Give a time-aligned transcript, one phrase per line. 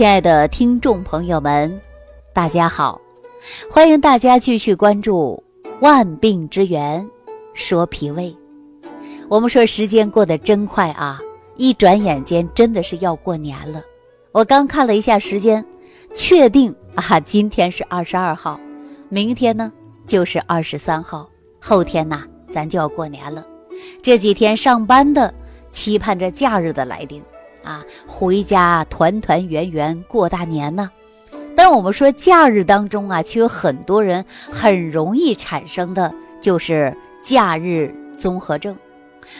[0.00, 1.78] 亲爱的听众朋友们，
[2.32, 2.98] 大家好！
[3.70, 5.44] 欢迎大家继续关注
[5.80, 7.06] 《万病之源
[7.52, 8.34] 说脾胃》。
[9.28, 11.20] 我们说时间过得真快啊，
[11.58, 13.82] 一转眼间真的是要过年了。
[14.32, 15.62] 我刚看了一下时间，
[16.14, 18.58] 确定啊，今天是二十二号，
[19.10, 19.70] 明天呢
[20.06, 21.28] 就是二十三号，
[21.60, 23.46] 后天呐咱就要过年了。
[24.00, 25.34] 这几天上班的
[25.72, 27.22] 期盼着假日的来临。
[27.62, 30.90] 啊，回家团团圆圆过大年呢。
[31.54, 38.74] 但我们说假日当中啊，却有很多人很容易产生的就是假日综合症。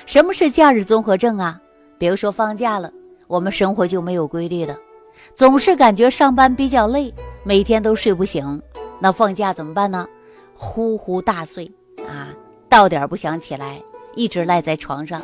[0.04, 1.58] 什么是假日综合症啊？
[1.98, 2.92] 比如说放假了，
[3.26, 4.76] 我们生活就没有规律的，
[5.34, 7.12] 总是感觉上班比较累，
[7.42, 8.60] 每天都睡不醒。
[8.98, 10.06] 那放假怎么办呢？
[10.54, 11.70] 呼呼大睡
[12.06, 12.28] 啊，
[12.68, 13.80] 到点不想起来，
[14.14, 15.22] 一直赖在床上，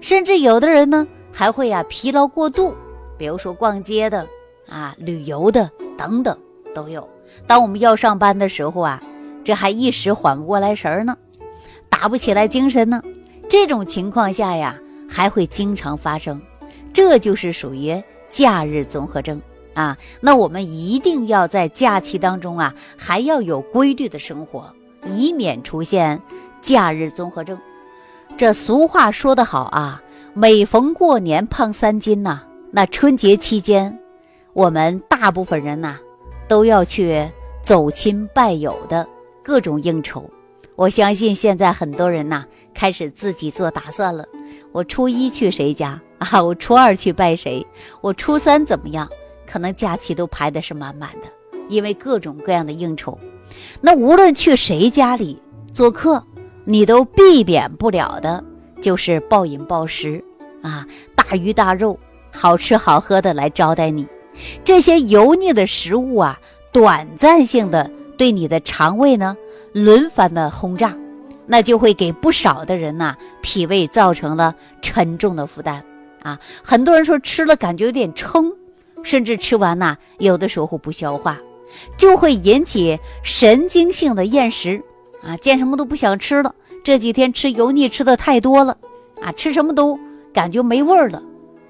[0.00, 1.06] 甚至有的人呢。
[1.32, 2.74] 还会呀，疲劳过度，
[3.16, 4.26] 比如说逛街的
[4.68, 6.36] 啊、旅游的等等
[6.74, 7.08] 都有。
[7.46, 9.02] 当我们要上班的时候啊，
[9.42, 11.16] 这还一时缓不过来神儿呢，
[11.88, 13.02] 打不起来精神呢。
[13.48, 16.40] 这种情况下呀，还会经常发生，
[16.92, 19.40] 这就是属于假日综合征
[19.74, 19.96] 啊。
[20.20, 24.72] 那我们一定要在假期当中啊，还要有规律的生活，
[25.06, 26.20] 以免出现
[26.60, 27.58] 假日综合征。
[28.36, 30.02] 这俗话说得好啊。
[30.34, 33.98] 每逢过年胖三斤呐，那春节期间，
[34.54, 35.98] 我们大部分人呐
[36.48, 37.30] 都要去
[37.62, 39.06] 走亲拜友的
[39.42, 40.24] 各种应酬。
[40.74, 44.24] 我相信现在很多人呐开始自己做打算了。
[44.72, 46.42] 我初一去谁家 啊？
[46.42, 47.64] 我初二去拜谁？
[48.00, 49.06] 我初三怎么样？
[49.46, 51.28] 可能假期都排的是满满的，
[51.68, 53.18] 因为各种各样的应酬。
[53.82, 55.38] 那无论去谁家里
[55.74, 56.24] 做客，
[56.64, 58.42] 你都避免不了的。
[58.82, 60.22] 就是暴饮暴食，
[60.60, 61.98] 啊，大鱼大肉，
[62.30, 64.06] 好吃好喝的来招待你，
[64.64, 66.38] 这些油腻的食物啊，
[66.72, 67.88] 短暂性的
[68.18, 69.36] 对你的肠胃呢
[69.72, 70.94] 轮番的轰炸，
[71.46, 75.82] 那就会给不少的人呐脾胃造成了沉重的负担
[76.22, 76.38] 啊。
[76.62, 78.52] 很多人说吃了感觉有点撑，
[79.04, 81.38] 甚至吃完呐有的时候不消化，
[81.96, 84.82] 就会引起神经性的厌食
[85.22, 86.52] 啊，见什么都不想吃了。
[86.84, 88.76] 这几天吃油腻吃的太多了，
[89.20, 89.98] 啊，吃什么都
[90.32, 91.22] 感觉没味儿了，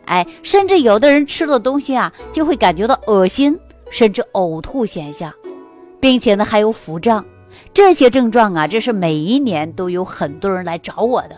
[0.06, 3.58] 哎，甚至有的人吃了东西啊，就会感觉到恶心，
[3.90, 5.32] 甚至呕吐现象，
[6.00, 7.24] 并且呢还有腹胀，
[7.74, 11.34] 这些症状啊，这是每一年都有很多人来找我的，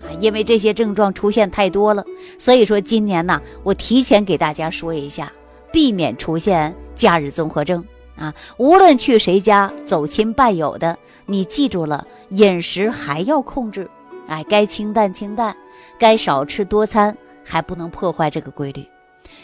[0.00, 2.02] 啊，因为这些症状出现太多了，
[2.38, 5.30] 所以说今年呢，我提前给大家说一下，
[5.70, 7.84] 避免出现假日综合症。
[8.18, 13.88] 啊，无论去谁家走亲拜友的，你记住了，饮食还要控制，
[14.26, 15.56] 哎，该清淡清淡，
[15.98, 18.84] 该少吃多餐，还不能破坏这个规律，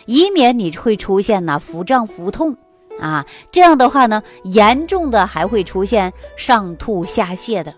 [0.07, 2.57] 以免你会出现呢腹胀腹痛
[3.01, 7.73] 啊，这样的话呢，严重的还会出现上吐下泻的，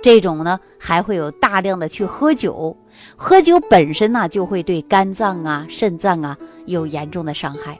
[0.00, 2.74] 这种呢还会有大量的去喝酒，
[3.16, 7.78] 喝酒本身呢就会对肝脏啊、肾脏啊有严重的伤害。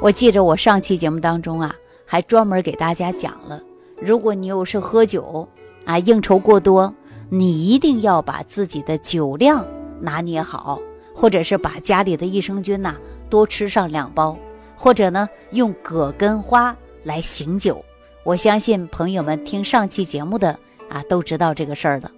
[0.00, 1.74] 我记着我上期节目当中啊。
[2.10, 3.62] 还专门给大家讲了，
[4.02, 5.46] 如果你又是喝酒
[5.84, 6.92] 啊，应酬过多，
[7.28, 9.64] 你一定要把自己的酒量
[10.00, 10.80] 拿捏好，
[11.14, 12.96] 或者是把家里的益生菌呐
[13.28, 14.36] 多吃上两包，
[14.76, 17.80] 或者呢用葛根花来醒酒。
[18.24, 22.10] 我相信朋友们听上期节目的啊都知道这个事儿的。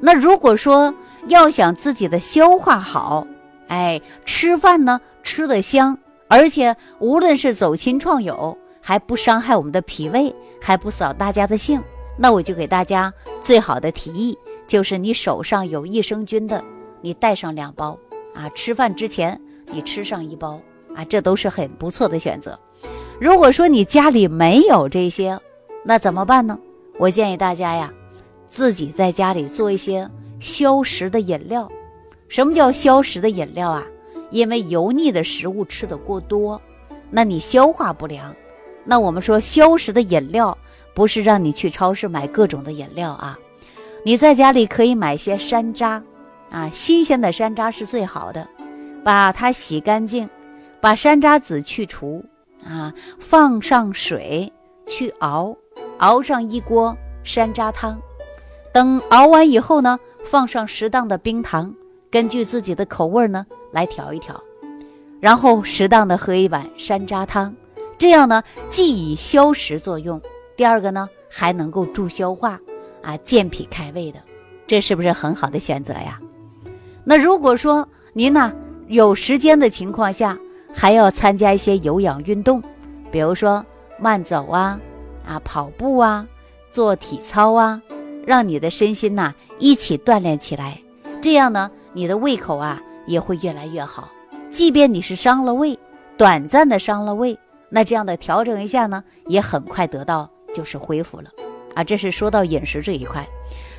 [0.00, 0.94] 那如果说
[1.26, 3.26] 要想自己的消化好，
[3.66, 8.56] 哎，吃饭呢吃得香，而且无论是走亲串友。
[8.86, 10.30] 还不伤害我们的脾胃，
[10.60, 11.82] 还不扫大家的兴，
[12.18, 16.62] 那我就给大家最好的提议，就是你手上有益生菌的，
[17.00, 17.98] 你带上两包
[18.34, 19.40] 啊，吃饭之前
[19.72, 20.60] 你吃上一包
[20.94, 22.60] 啊，这都是很不错的选择。
[23.18, 25.40] 如果说你家里没有这些，
[25.82, 26.58] 那怎么办呢？
[26.98, 27.90] 我建议大家呀，
[28.48, 30.06] 自己在家里做一些
[30.40, 31.66] 消食的饮料。
[32.28, 33.82] 什么叫消食的饮料啊？
[34.28, 36.60] 因为油腻的食物吃的过多，
[37.08, 38.36] 那你消化不良。
[38.84, 40.56] 那我们说消食的饮料，
[40.94, 43.38] 不是让你去超市买各种的饮料啊，
[44.04, 46.02] 你在家里可以买些山楂，
[46.50, 48.46] 啊，新鲜的山楂是最好的，
[49.02, 50.28] 把它洗干净，
[50.80, 52.24] 把山楂籽去除，
[52.64, 54.52] 啊，放上水
[54.86, 55.56] 去熬，
[55.98, 57.98] 熬上一锅山楂汤，
[58.72, 61.74] 等熬完以后呢，放上适当的冰糖，
[62.10, 64.38] 根据自己的口味呢来调一调，
[65.20, 67.54] 然后适当的喝一碗山楂汤。
[67.96, 70.20] 这样呢，既以消食作用，
[70.56, 72.60] 第二个呢还能够助消化，
[73.02, 74.20] 啊，健脾开胃的，
[74.66, 76.20] 这是不是很好的选择呀？
[77.04, 78.52] 那如果说您呢
[78.88, 80.38] 有时间的情况下，
[80.72, 82.62] 还要参加一些有氧运动，
[83.10, 83.64] 比如说
[83.98, 84.78] 慢走啊，
[85.26, 86.26] 啊跑步啊，
[86.70, 87.80] 做体操啊，
[88.26, 90.78] 让你的身心呐一起锻炼起来。
[91.20, 94.08] 这样呢，你的胃口啊也会越来越好。
[94.50, 95.78] 即便你是伤了胃，
[96.16, 97.38] 短暂的伤了胃，
[97.74, 101.24] 那这样的调整一下呢，也很快得到就是恢复了。
[101.74, 103.26] 啊，这是说到饮食这一块。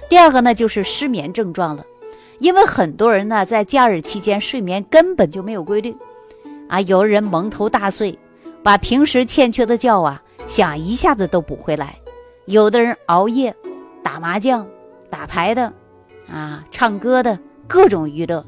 [0.09, 1.85] 第二个呢，就是失眠症状了。
[2.39, 5.95] 因为很多人呢，在假日期间睡眠根本就没有规律，
[6.67, 8.19] 啊，有人蒙头大睡，
[8.61, 11.95] 把平时欠缺的觉啊，想一下子都补回来；
[12.47, 13.55] 有的人熬夜、
[14.03, 14.67] 打麻将、
[15.09, 15.71] 打牌的，
[16.29, 18.45] 啊，唱歌的各种娱乐，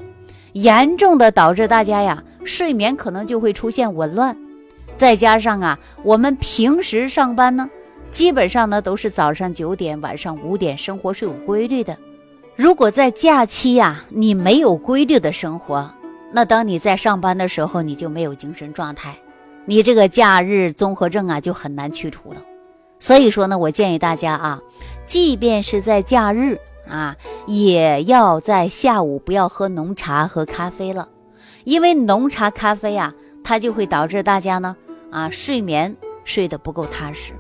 [0.52, 4.38] 严重的导致大家呀，睡眠可能就会出现紊乱。
[4.98, 7.70] 再加上啊，我们平时上班呢，
[8.12, 11.96] 基本上呢都是早上九点、晚上五点，生活是有规律的。
[12.56, 15.88] 如果在假期呀，你没有规律的生活，
[16.34, 19.16] 那当你在上班的时候，你就没有精神状态，
[19.66, 22.42] 你这个假日综合症啊就很难去除了。
[23.00, 24.60] 所以说呢，我建议大家啊，
[25.06, 26.58] 即便是在假日
[26.90, 27.16] 啊，
[27.46, 31.08] 也要在下午不要喝浓茶和咖啡了，
[31.66, 34.76] 因为浓茶、咖啡啊，它就会导致大家呢
[35.12, 35.96] 啊睡眠
[36.26, 37.34] 睡得不够踏实，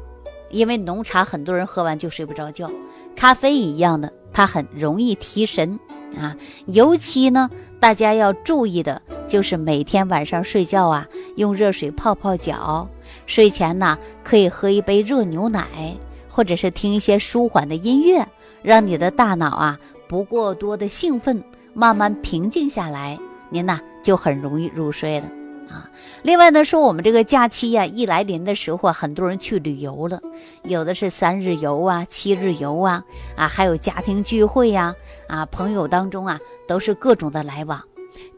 [0.49, 2.69] 因为浓茶很多人喝完就睡不着觉，
[3.15, 4.11] 咖啡一样的。
[4.33, 5.79] 它很容易提神
[6.15, 6.37] 啊，
[6.67, 7.49] 尤其呢，
[7.79, 12.87] 大家要注意的就是每天晚上睡觉啊，用热水泡泡脚，
[13.25, 15.97] 睡前呢可以喝一杯热牛奶，
[16.29, 18.23] 或者是听一些舒缓的音乐，
[18.61, 21.43] 让你的大脑啊不过多的兴奋，
[21.73, 23.17] 慢慢平静下来，
[23.49, 25.27] 您呢就很容易入睡了。
[25.69, 25.89] 啊，
[26.23, 30.21] 另外呢，说我们这个假期呀一来临的时候，很多人去旅游了，
[30.63, 33.03] 有的是三日游啊、七日游啊，
[33.35, 34.95] 啊，还有家庭聚会呀，
[35.27, 37.81] 啊，朋友当中啊都是各种的来往，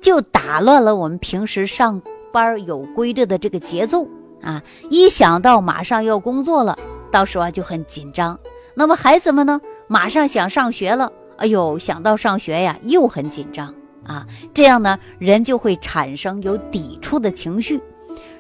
[0.02, 4.08] 就打乱了我们平时上班有规律的这个节奏
[4.42, 4.62] 啊。
[4.90, 6.78] 一想到马上要工作了，
[7.12, 8.38] 到时候啊就很紧张。
[8.74, 13.74] 那么孩子们呢，马上想上学了，哎呦，想到上学呀又很紧张。
[14.06, 17.80] 啊，这样呢，人就会产生有抵触的情绪，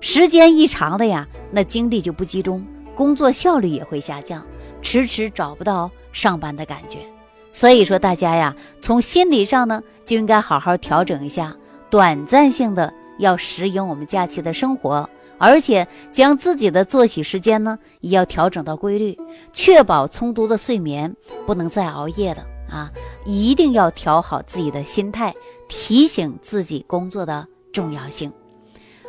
[0.01, 2.65] 时间一长了呀，那精力就不集中，
[2.95, 4.45] 工作效率也会下降，
[4.81, 6.99] 迟迟找不到上班的感觉。
[7.51, 11.55] 所以说，大家呀，从心理上呢，就应该好好调整一下，
[11.89, 19.17] 短暂性的要适应我们假期的生活，而且将自己的作息时间呢，也要调整到规律，
[19.51, 21.13] 确保充足的睡眠，
[21.45, 22.91] 不能再熬夜了啊，
[23.25, 25.33] 一定要调好自己的心态。
[25.71, 28.33] 提醒自己工作的重要性。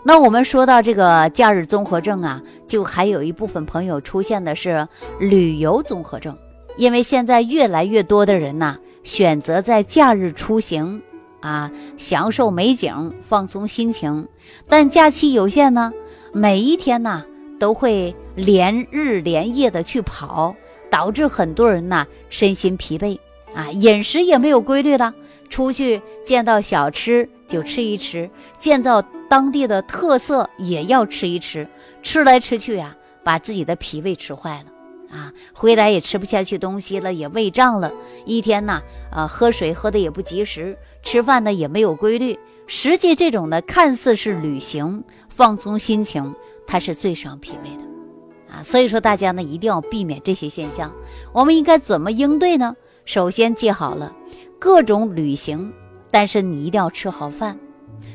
[0.02, 4.86] 那我们说到这个假日综合症啊，就还有一部分朋友出现的是
[5.18, 6.36] 旅游综合症，
[6.76, 11.00] 因为现在越来越多的人呐，选择在假日出行
[11.40, 14.28] 啊，享受美景，放松心情。
[14.68, 15.90] 但假期有限呢，
[16.34, 17.24] 每一天呢
[17.58, 20.54] 都会连日连夜的去跑，
[20.90, 23.18] 导致很多人呐身心疲惫
[23.54, 25.14] 啊，饮食也没有规律了。
[25.48, 31.66] 出去见到小吃就吃一吃，见到当地的特色也要吃一吃，
[32.02, 35.32] 吃来吃去呀，把自己的脾胃吃坏了啊！
[35.52, 37.90] 回来也吃不下去东西了，也胃胀了。
[38.24, 38.80] 一天呢，
[39.10, 42.38] 啊，喝水喝的也不及时，吃饭呢也没有规律。
[42.68, 46.32] 实际这种呢，看似是旅行放松心情，
[46.64, 48.62] 它是最伤脾胃的啊！
[48.62, 50.94] 所以说大家呢一定要避免这些现象。
[51.32, 52.76] 我们应该怎么应对呢？
[53.10, 54.14] 首先记好了。
[54.56, 55.72] 各种旅行，
[56.12, 57.58] 但是你一定要吃好饭。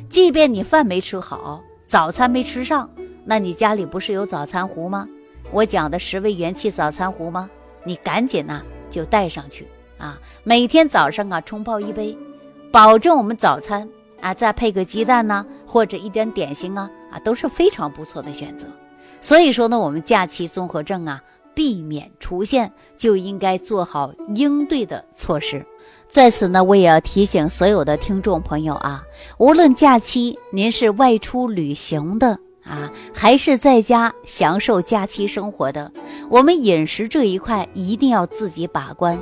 [0.08, 2.90] 即便你饭没吃好，早餐没吃上，
[3.25, 5.06] 那你家里不是有早餐壶吗？
[5.52, 7.50] 我讲的十味元气早餐壶吗？
[7.84, 10.18] 你赶紧呐就带上去啊！
[10.46, 12.18] 每天早上啊冲泡一杯，
[12.72, 13.90] 保证我们早餐
[14.22, 18.66] 啊再配个鸡蛋呢，或者一点点心啊啊都是非常不错的选择。
[19.20, 21.22] 所以说呢，我们假期综合症啊
[21.55, 25.65] 避免出现，就应该做好应对的措施。
[26.07, 29.03] 在此呢，我也要提醒所有的听众朋友啊，
[29.38, 35.91] 无论假期您是外出旅行的啊，还是在家享受假期生活的，
[36.29, 39.17] 我们饮食这一块一定要自己把关。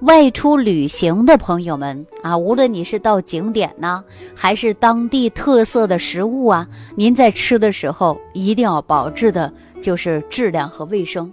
[0.00, 4.02] 外出旅行的朋友们啊，无论你是到景点呢，
[4.34, 11.30] 还是当地特色的食物啊，您在吃的时候一定要保质的就是质量和卫生，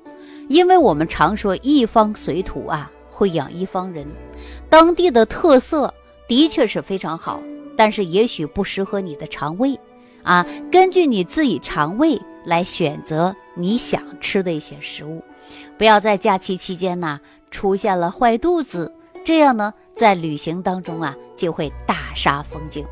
[0.48, 2.92] 因为我们常说一方水土啊。
[3.10, 4.06] 会养一方人，
[4.70, 5.92] 当地的特色
[6.28, 7.42] 的确是非常好，
[7.76, 9.76] 但是也许不适合你的肠胃，
[10.22, 15.24] 啊，根据你自己肠胃来选择你想吃的一些食物，
[15.80, 18.94] 不要在假期期间呢出现了坏肚子，
[19.26, 22.86] 这样呢在旅行当中啊就会大煞风景。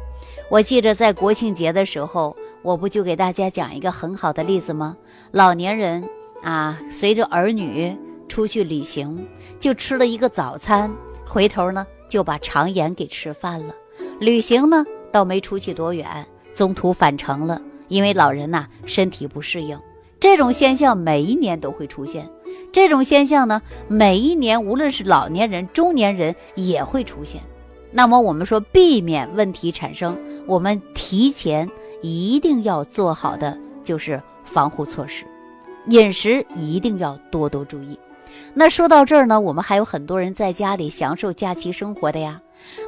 [0.50, 4.98] 我记着在国庆节的时候，我不就给大家讲一个很好的例子吗？
[5.30, 6.04] 老年人
[6.46, 7.98] 啊，随着儿女
[8.30, 9.28] 出去旅行，
[9.60, 10.94] 就吃了一个早餐，
[11.26, 13.74] 回头呢就把肠炎给吃犯了。
[14.20, 16.24] 旅行呢倒没出去多远，
[16.54, 19.80] 中途返程了，因为老人呐身体不适应。
[20.20, 22.30] 这种现象每一年都会出现，
[22.72, 27.42] 这种现象呢每一年无论是老年人、中年人也会出现。
[27.92, 31.68] 那么我们说避免问题产生，我们提前。
[32.02, 35.26] 一定要做好的就是防护措施，
[35.90, 38.00] 饮食一定要多多注意。
[38.54, 42.40] 那说到这儿呢，我们还有很多人在家里享受假期生活的呀。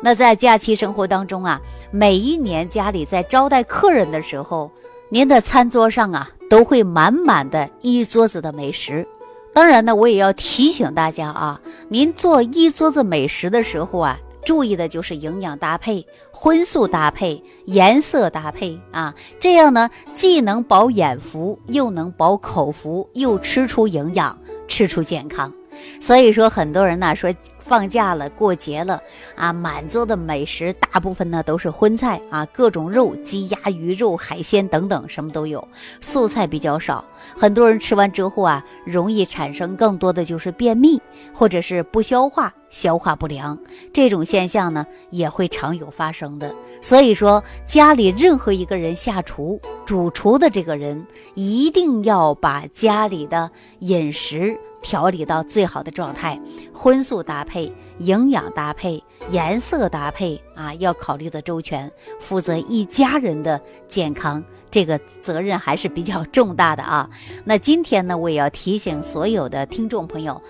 [0.02, 1.60] 那在假期生活当中啊，
[1.92, 4.72] 每一年家里在招待客人的时候，
[5.10, 9.08] 您的餐桌上啊都会满满的一桌子的美食。
[9.54, 14.20] 当然呢，我也要提醒大家啊，您做一桌子美食的时候啊。
[14.48, 25.54] 注意的就是营养搭配、荤素搭配、颜色搭配啊，这样呢既能饱眼福，又能饱口福，又吃出营养，吃出健康。
[26.00, 27.34] 所以说，很多人呢说。
[27.60, 29.02] 放假了，过节了
[29.36, 29.52] 啊！
[29.52, 35.68] 满桌的美食，大部分呢都是荤菜啊，各种肉，鸡鸭鱼肉、海鲜等等，什么都有，
[36.00, 37.04] 素菜比较少。
[37.38, 41.02] 很多人吃完之后啊，容易产生更多的就是便秘，
[41.34, 43.60] 或者是不消化、消化不良
[43.92, 46.56] 这种现象呢，也会常有发生的。
[46.82, 51.06] 所以说，家里任何一个人下厨、主厨的这个人，
[51.36, 54.58] 一定要把家里的饮食。
[54.88, 56.40] 调理到最好的状态，
[56.74, 61.92] 荤素搭配、营养搭配、颜色搭配啊，要考虑的周全，
[62.22, 64.42] 负责一家人的健康，
[64.72, 67.10] 这个责任还是比较重大的啊。
[67.44, 70.42] 那今天呢，我也要提醒所有的听众朋友，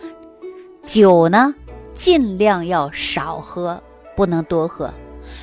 [0.83, 1.55] 酒呢
[1.95, 3.81] 尽量要少喝，
[4.15, 4.93] 不能多喝。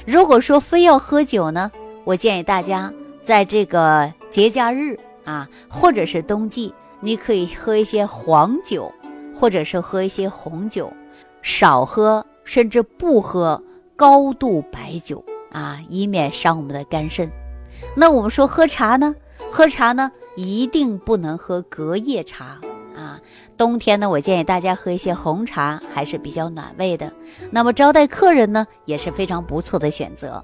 [0.07, 1.69] 如果说非要喝酒呢，
[2.05, 2.93] 我建议大家
[3.25, 6.73] 在这个节假日啊，或者是冬季。
[7.05, 8.91] 你可以喝一些黄酒，
[9.39, 10.91] 或者是喝一些红酒，
[11.43, 13.63] 少喝甚至不喝
[13.95, 17.31] 高度白酒啊，以免伤我们的肝肾。
[17.95, 19.15] 那我们说喝茶呢？
[19.53, 22.59] 喝茶呢，一定不能喝隔夜茶
[22.97, 23.21] 啊。
[23.59, 27.13] 冬天呢，我建议大家喝一些红茶，还是比较暖胃的。
[27.51, 30.43] 那么招待客人呢，也是非常不错的选择。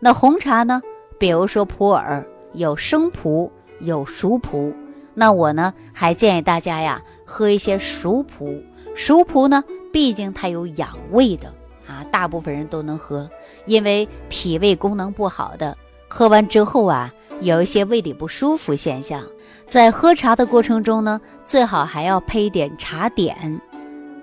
[0.00, 0.82] 那红茶呢，
[1.18, 4.70] 比如说普洱，有生普，有熟普。
[5.14, 8.62] 那我呢，还建议大家呀，喝一些熟普。
[8.94, 11.48] 熟普呢，毕竟它有养胃的
[11.86, 13.28] 啊，大部分人都能喝。
[13.66, 15.76] 因为脾胃功能不好的，
[16.08, 19.22] 喝完之后啊，有一些胃里不舒服现象。
[19.66, 23.60] 在喝茶的过程中呢，最好还要配一点茶点，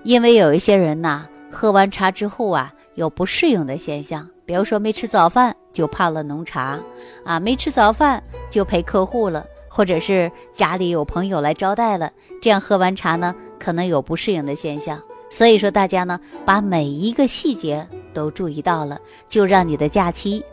[0.04, 6.78] 因为有一些人呐，喝完茶之后啊，有不适应的现象，比如说没吃早饭就泡了浓茶，
[7.24, 9.44] 啊，没吃早饭就陪客户了。
[9.74, 12.12] 或者是家里有朋友来招待了，
[12.42, 15.00] 这样喝完茶呢，可能有不适应的现象。
[15.30, 19.00] 所以说，大家呢把每一个细节都注意到了，
[19.30, 20.44] 就让你的假期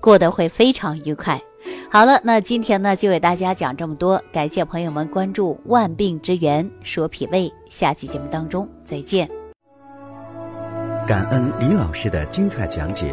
[0.00, 1.38] 过得会非常愉快。
[1.90, 9.28] 好了，那今天呢就给大家讲这么多，感谢朋友们关注《万病之源说脾胃》，下期节目当中再见。
[11.06, 13.12] 感恩李老师的精彩讲解。